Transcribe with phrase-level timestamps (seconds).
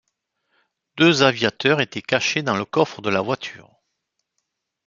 [0.97, 3.83] Deux aviateurs étaient cachés dans le coffre de la voiture.